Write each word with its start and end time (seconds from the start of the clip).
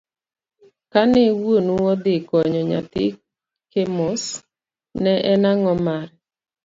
Kane 0.91 1.21
wuonu 1.41 1.73
odhi 1.91 2.15
konyo 2.29 2.61
nyathi 2.69 3.05
Chemos, 3.71 4.23
ne 5.03 5.11
en 5.31 5.43
ango' 5.49 5.77
mare? 5.85 6.13